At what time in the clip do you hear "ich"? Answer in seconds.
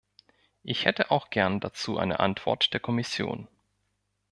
0.63-0.85